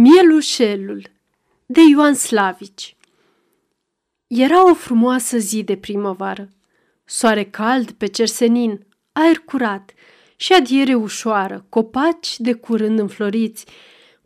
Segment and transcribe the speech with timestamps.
[0.00, 1.02] Mielușelul
[1.66, 2.96] de Ioan Slavici
[4.26, 6.48] Era o frumoasă zi de primăvară.
[7.04, 9.92] Soare cald pe cer senin, aer curat
[10.36, 13.66] și adiere ușoară, copaci de curând înfloriți,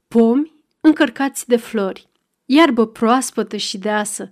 [0.09, 2.09] pomi încărcați de flori,
[2.45, 4.31] iarbă proaspătă și deasă,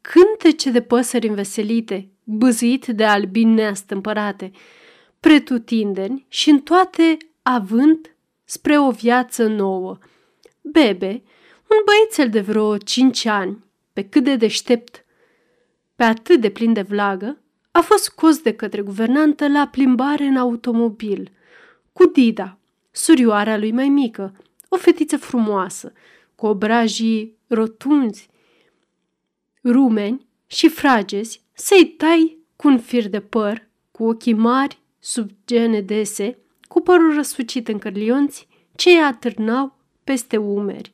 [0.00, 4.50] cântece de păsări înveselite, băzuit de albini neastâmpărate,
[5.20, 9.98] pretutindeni și în toate având spre o viață nouă–
[10.70, 11.22] Bebe,
[11.70, 15.04] un băiețel de vreo cinci ani, pe cât de deștept,
[15.96, 17.38] pe atât de plin de vlagă,
[17.70, 21.32] a fost scos de către guvernantă la plimbare în automobil,
[21.92, 22.58] cu Dida,
[22.90, 24.34] surioara lui mai mică,
[24.68, 25.92] o fetiță frumoasă,
[26.34, 28.28] cu obrajii rotunzi,
[29.62, 35.80] rumeni și fragezi, să-i tai cu un fir de păr, cu ochii mari, sub gene
[35.80, 36.38] dese,
[36.68, 39.77] cu părul răsucit în cărlionți, ce îi atârnau
[40.08, 40.92] peste umeri.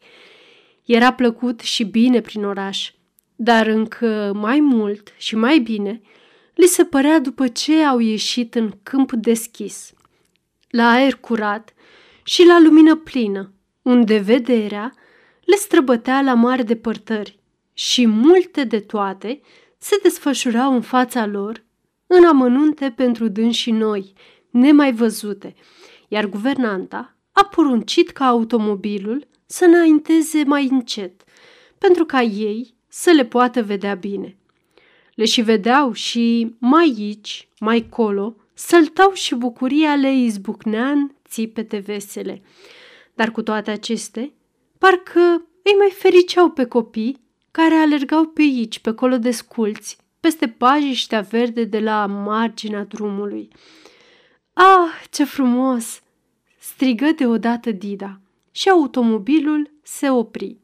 [0.84, 2.91] Era plăcut și bine prin oraș,
[3.36, 6.00] dar încă mai mult și mai bine
[6.55, 9.92] li se părea după ce au ieșit în câmp deschis,
[10.70, 11.75] la aer curat
[12.25, 14.94] și la lumină plină, unde vederea
[15.44, 17.38] le străbătea la mari depărtări
[17.72, 19.41] și multe de toate
[19.78, 21.64] se desfășurau în fața lor
[22.06, 24.12] în amănunte pentru dânsi noi,
[24.50, 25.55] nemai văzute,
[26.08, 31.24] iar guvernanta a poruncit ca automobilul să înainteze mai încet,
[31.78, 34.36] pentru ca ei să le poată vedea bine.
[35.14, 41.76] Le și vedeau și mai aici, mai colo, săltau și bucuria le izbucnea în țipete
[41.76, 42.42] vesele.
[43.14, 44.30] Dar cu toate acestea,
[44.78, 45.20] parcă
[45.62, 51.20] îi mai fericeau pe copii care alergau pe aici, pe colo de sculți, peste pajiștea
[51.20, 53.48] verde de la marginea drumului.
[54.52, 56.03] Ah, ce frumos!
[56.66, 58.20] Strigă deodată Dida
[58.50, 60.56] și automobilul se opri.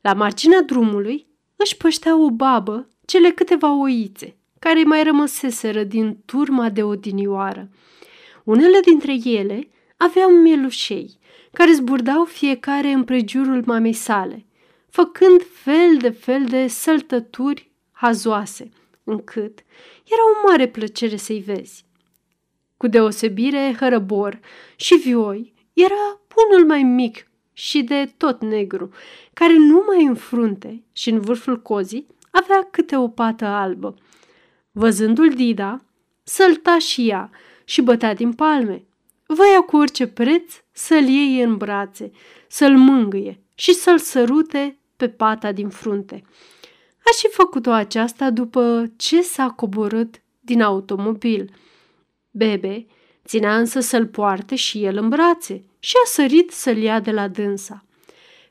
[0.00, 1.26] La marginea drumului
[1.56, 7.68] își păștea o babă cele câteva oițe care mai rămăseseră din turma de odinioară.
[8.44, 11.18] Unele dintre ele aveau mielușei,
[11.52, 14.46] care zburdau fiecare în prejurul mamei sale,
[14.88, 18.70] făcând fel de fel de săltături hazoase,
[19.04, 19.58] încât
[20.04, 21.88] era o mare plăcere să-i vezi.
[22.80, 24.40] Cu deosebire hărăbor
[24.76, 26.20] și vioi, era
[26.50, 28.90] unul mai mic și de tot negru,
[29.32, 33.94] care numai în frunte și în vârful cozii avea câte o pată albă.
[34.70, 35.84] Văzându-l Dida,
[36.22, 37.30] sălta și ea
[37.64, 38.84] și bătea din palme.
[39.26, 42.10] Voia cu orice preț să-l iei în brațe,
[42.48, 46.22] să-l mângâie și să-l sărute pe pata din frunte.
[46.98, 51.50] A și făcut-o aceasta după ce s-a coborât din automobil–
[52.30, 52.86] Bebe
[53.24, 57.28] ținea însă să-l poarte și el în brațe și a sărit să-l ia de la
[57.28, 57.84] dânsa.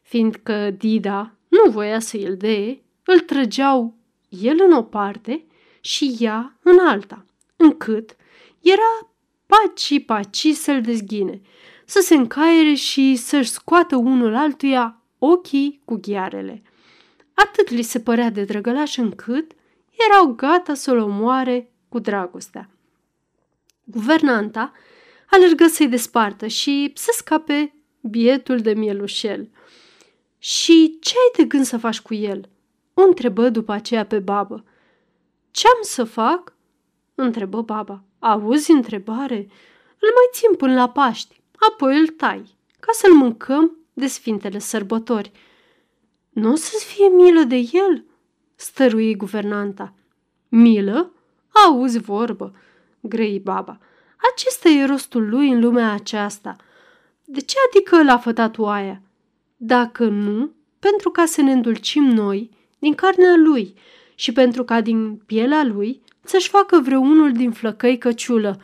[0.01, 3.95] Fiindcă Dida nu voia să îl dee, îl trăgeau
[4.29, 5.45] el în o parte
[5.79, 7.25] și ea în alta,
[7.55, 8.15] încât
[8.61, 9.11] era
[9.45, 11.41] paci-paci să-l dezghine,
[11.85, 16.61] să se încaiere și să-și scoată unul altuia ochii cu ghiarele.
[17.33, 19.51] Atât li se părea de drăgălaș încât
[20.09, 22.69] erau gata să-l omoare cu dragostea.
[23.91, 24.71] Guvernanta
[25.29, 29.49] alergă să-i despartă și să scape bietul de mielușel.
[30.37, 32.49] Și ce ai de gând să faci cu el?"
[32.93, 34.63] o întrebă după aceea pe babă.
[35.51, 36.53] Ce-am să fac?"
[37.15, 38.03] întrebă baba.
[38.19, 39.37] Auzi întrebare?
[39.99, 45.31] Îl mai țin până la Paști, apoi îl tai, ca să-l mâncăm de sfintele sărbători.
[46.29, 48.05] Nu o să-ți fie milă de el?"
[48.55, 49.93] stărui guvernanta.
[50.49, 51.11] Milă?
[51.65, 52.53] Auzi vorbă,
[53.01, 53.79] grăi baba.
[54.33, 56.55] Acesta e rostul lui în lumea aceasta.
[57.25, 59.01] De ce adică l-a fătat oaia?
[59.57, 62.49] Dacă nu, pentru ca să ne îndulcim noi
[62.79, 63.73] din carnea lui
[64.15, 68.61] și pentru ca din pielea lui să-și facă vreunul din flăcăi căciulă.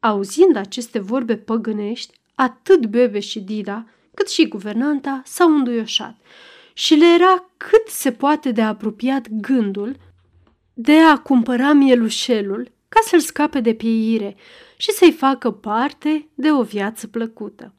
[0.00, 6.16] Auzind aceste vorbe păgânești, atât Bebe și Dida, cât și guvernanta s-au înduioșat
[6.72, 9.96] și le era cât se poate de apropiat gândul
[10.74, 14.36] de a cumpăra mielușelul ca să-l scape de pieire
[14.76, 17.74] și să-i facă parte de o viață plăcută.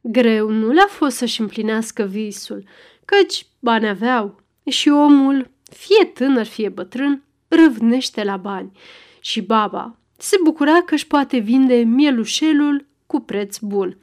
[0.00, 2.64] Greu nu le-a fost să-și împlinească visul,
[3.04, 8.70] căci bani aveau și omul, fie tânăr, fie bătrân, râvnește la bani
[9.20, 13.98] și baba se bucura că își poate vinde mielușelul cu preț bun.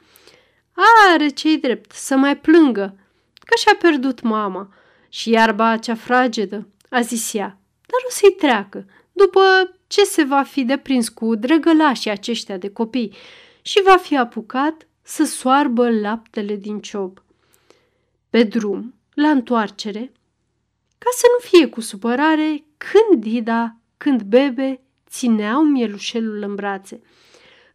[1.12, 2.98] Are cei drept să mai plângă
[3.44, 4.74] că și-a pierdut mama
[5.08, 9.40] și iarba cea fragedă, a zis ea, dar o să-i treacă după
[9.88, 13.14] ce se va fi deprins cu drăgălașii aceștia de copii
[13.62, 17.22] și va fi apucat să soarbă laptele din ciob.
[18.30, 20.12] Pe drum, la întoarcere,
[20.98, 27.00] ca să nu fie cu supărare când Dida, când Bebe țineau mielușelul în brațe.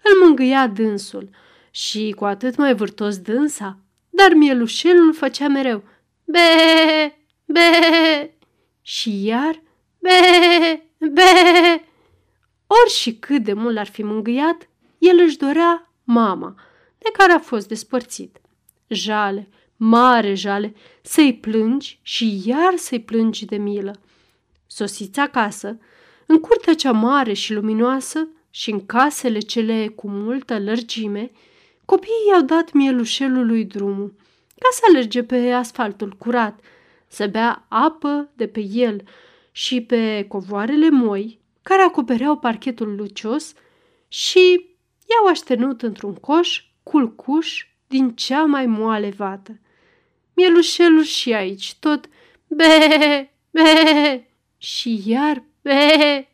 [0.03, 1.29] Îl mângâia dânsul
[1.71, 3.77] și cu atât mai vârtos dânsa,
[4.09, 5.83] dar mielușelul făcea mereu
[6.25, 6.39] be,
[7.45, 8.33] be
[8.81, 9.61] și iar
[9.99, 11.83] be, be.
[12.81, 16.55] Ori și cât de mult ar fi mângâiat, el își dorea mama,
[16.97, 18.41] de care a fost despărțit.
[18.87, 23.95] Jale, mare jale, să-i plângi și iar să-i plângi de milă.
[24.67, 25.79] Sosiți acasă,
[26.25, 31.31] în curtea cea mare și luminoasă și în casele cele cu multă lărgime,
[31.85, 34.13] copiii i-au dat mielușelului drumul,
[34.47, 36.59] ca să alerge pe asfaltul curat,
[37.07, 39.03] să bea apă de pe el
[39.51, 43.53] și pe covoarele moi care acopereau parchetul lucios
[44.07, 44.69] și
[45.09, 49.59] i-au așternut într-un coș culcuș din cea mai moale vată.
[50.33, 52.09] Mielușelul și aici tot
[52.47, 54.27] be, be
[54.57, 56.27] și iar be.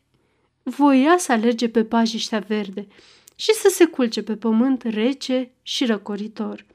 [0.64, 2.88] Voia să alerge pe pajiștea verde
[3.36, 6.66] și să se culce pe pământ rece și răcoritor.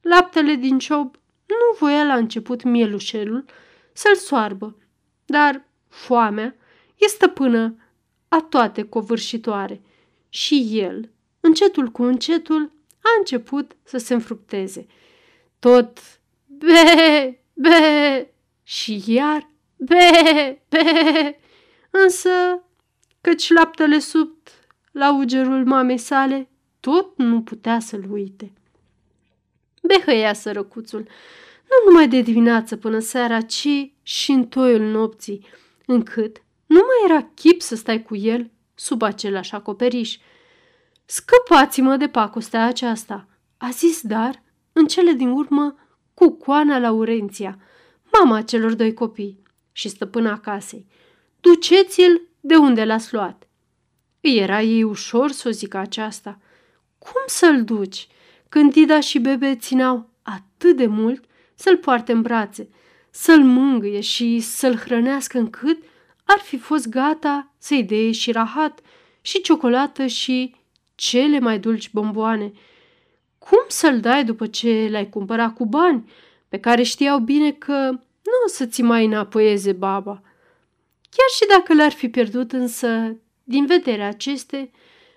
[0.00, 1.14] Laptele din ciob
[1.46, 3.44] nu voia la început mielușelul
[3.92, 4.76] să-l soarbă,
[5.24, 6.56] dar foamea
[6.96, 7.76] e stăpână
[8.34, 9.80] a toate covârșitoare
[10.28, 11.10] și el,
[11.40, 14.86] încetul cu încetul, a început să se înfructeze.
[15.58, 15.98] Tot
[16.46, 18.32] be, be
[18.62, 21.38] și iar be, be,
[21.90, 22.30] însă
[23.20, 24.30] căci laptele sub
[24.92, 26.48] la ugerul mamei sale
[26.80, 28.52] tot nu putea să-l uite.
[29.82, 31.06] Behăia sărăcuțul,
[31.62, 35.46] nu numai de dimineață până seara, ci și în toiul nopții,
[35.86, 36.42] încât
[36.74, 40.16] nu mai era chip să stai cu el sub același acoperiș.
[41.04, 44.42] Scăpați-mă de pacostea aceasta, a zis dar,
[44.72, 45.76] în cele din urmă,
[46.14, 47.58] cu coana Laurenția,
[48.12, 49.42] mama celor doi copii
[49.72, 50.86] și stăpâna casei.
[51.40, 53.48] Duceți-l de unde l-ați luat.
[54.20, 56.38] Îi era ei ușor să o zică aceasta.
[56.98, 58.08] Cum să-l duci
[58.48, 61.24] când Dida și Bebe țineau atât de mult
[61.54, 62.68] să-l poarte în brațe,
[63.10, 65.82] să-l mângâie și să-l hrănească încât
[66.24, 68.80] ar fi fost gata să-i dea și rahat
[69.20, 70.54] și ciocolată și
[70.94, 72.52] cele mai dulci bomboane.
[73.38, 76.10] Cum să-l dai după ce l-ai cumpărat cu bani,
[76.48, 77.90] pe care știau bine că
[78.22, 80.22] nu o să ți mai înapoieze baba?
[81.10, 84.70] Chiar și dacă l-ar fi pierdut însă, din vederea aceste,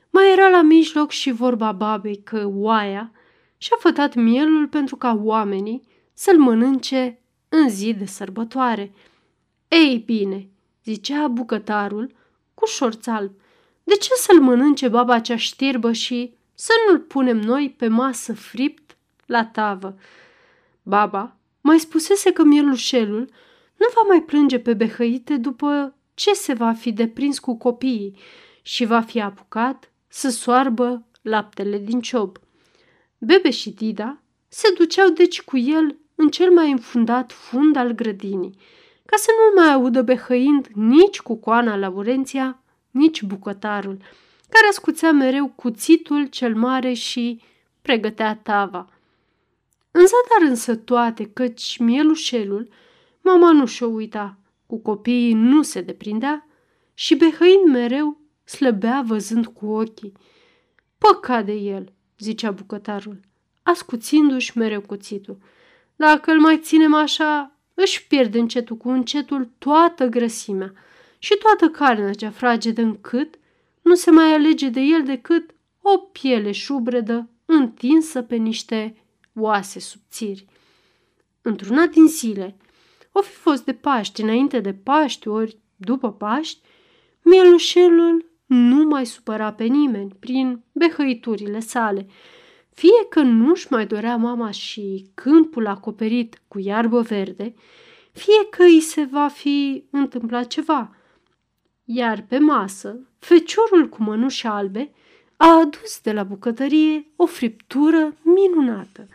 [0.09, 3.11] mai era la mijloc și vorba babei că oaia
[3.57, 7.19] și-a fătat mielul pentru ca oamenii să-l mănânce
[7.49, 8.91] în zi de sărbătoare.
[9.67, 10.49] Ei bine,
[10.87, 12.11] zicea bucătarul
[12.53, 13.31] cu șorț alb,
[13.83, 18.97] de ce să-l mănânce baba cea știrbă și să nu-l punem noi pe masă fript
[19.25, 19.97] la tavă?
[20.83, 23.29] Baba mai spusese că mielușelul
[23.77, 28.17] nu va mai plânge pe behăite după ce se va fi deprins cu copiii
[28.61, 32.37] și va fi apucat să soarbă laptele din ciob.
[33.17, 38.57] Bebe și Dida se duceau deci cu el în cel mai înfundat fund al grădinii,
[39.09, 43.97] ca să nu-l mai audă behăind nici cu coana Laurenția, nici bucătarul,
[44.49, 47.41] care ascuțea mereu cuțitul cel mare și
[47.81, 48.89] pregătea tava.
[49.91, 52.69] În zadar însă toate, căci mielușelul,
[53.21, 56.47] mama nu și-o uita, cu copiii nu se deprindea
[56.93, 60.13] și behăind mereu slăbea văzând cu ochii.
[60.97, 63.19] Păcat de el, zicea bucătarul,
[63.63, 65.37] ascuțindu-și mereu cuțitul.
[65.95, 70.73] Dacă îl mai ținem așa, își pierde încetul cu încetul toată grăsimea
[71.17, 73.35] și toată carnea cea fragedă încât
[73.81, 78.95] nu se mai alege de el decât o piele șubredă întinsă pe niște
[79.35, 80.45] oase subțiri.
[81.41, 82.57] Într-una din zile,
[83.11, 86.61] o fi fost de Paști, înainte de Paști, ori după Paști,
[87.21, 92.07] mielușelul nu mai supăra pe nimeni prin behăiturile sale,
[92.77, 97.53] fie că nu-și mai dorea mama și câmpul acoperit cu iarbă verde,
[98.11, 100.95] fie că îi se va fi întâmplat ceva.
[101.83, 104.91] Iar pe masă, feciorul cu mănuși albe
[105.37, 109.07] a adus de la bucătărie o friptură minunată.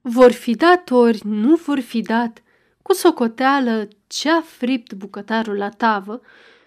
[0.00, 2.42] Vor fi dat ori nu vor fi dat,
[2.82, 6.20] cu socoteală ce-a fript bucătarul la tavă,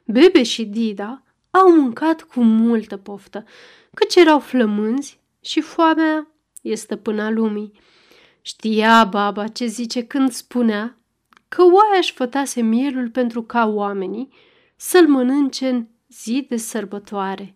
[0.06, 3.46] Bebe și Dida au mâncat cu multă poftă,
[3.94, 6.32] căci erau flămânzi și foamea
[6.62, 7.72] e stăpâna lumii.
[8.42, 10.98] Știa baba ce zice când spunea
[11.48, 14.34] că oaia își fătase mielul pentru ca oamenii
[14.76, 17.56] să-l mănânce în zi de sărbătoare.